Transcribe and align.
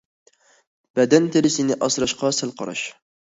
بەدەن 0.99 1.27
تېرىسىنى 1.35 1.77
ئاسراشقا 1.89 2.33
سەل 2.39 2.55
قاراش. 2.63 2.83